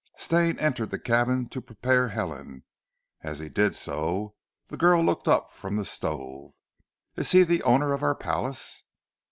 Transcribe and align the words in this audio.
Stane 0.15 0.57
entered 0.57 0.89
the 0.89 0.97
cabin 0.97 1.45
to 1.49 1.61
prepare 1.61 2.07
Helen. 2.07 2.63
As 3.21 3.37
he 3.37 3.49
did 3.49 3.75
so 3.75 4.33
the 4.65 4.75
girl 4.75 5.03
looked 5.03 5.27
up 5.27 5.53
from 5.53 5.75
the 5.75 5.85
stove. 5.85 6.53
"Is 7.17 7.33
he 7.33 7.43
the 7.43 7.61
owner 7.61 7.93
of 7.93 8.01
our 8.01 8.15
palace?" 8.15 8.81